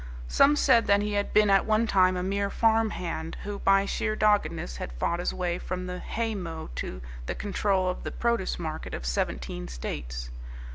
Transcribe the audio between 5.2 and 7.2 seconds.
way from the hay mow to